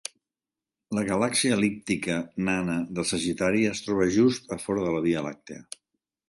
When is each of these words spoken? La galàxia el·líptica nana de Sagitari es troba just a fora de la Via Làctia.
La 0.97 1.01
galàxia 1.09 1.51
el·líptica 1.57 2.15
nana 2.47 2.79
de 3.01 3.05
Sagitari 3.11 3.63
es 3.75 3.83
troba 3.89 4.09
just 4.17 4.51
a 4.57 4.61
fora 4.65 4.89
de 4.89 4.97
la 4.97 5.05
Via 5.11 5.23
Làctia. 5.29 5.61